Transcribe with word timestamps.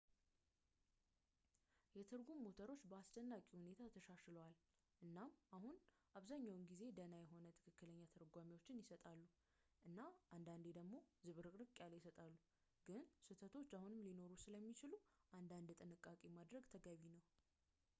የትርጉም 1.97 2.39
ሞተሮች 2.45 2.81
በአስደናቂ 2.91 3.43
ሁኔታ 3.59 3.81
ተሻሽለዋል፣ 3.95 4.55
እና 5.05 5.17
አሁን 5.57 5.75
አብዛኛው 6.19 6.57
ጊዜ 6.71 6.81
ደህና 6.99 7.17
የሆነ 7.23 7.45
ትክክለኛ 7.59 7.99
ትርጓሜዎችን 8.15 8.79
ይሰጣሉ 8.83 9.21
እና 9.89 9.99
አንዳንዴ 10.39 10.65
ደግሞ 10.79 10.95
ዝብርቅርቅ 11.27 11.71
ያለ 11.83 11.93
ይሰጣሉ፣ 12.01 12.33
ግን 12.89 13.03
ስህተቶች 13.27 13.69
አሁንም 13.81 14.05
ሊኖሩ 14.09 14.33
ስለሚችሉ 14.47 14.95
አንዳንድ 15.41 15.71
ጥንቃቄ 15.81 16.23
ማድረግ 16.39 16.65
ተገቢ 16.75 17.03
ነው 17.17 17.23